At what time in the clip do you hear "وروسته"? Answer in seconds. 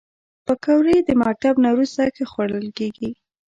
1.75-2.01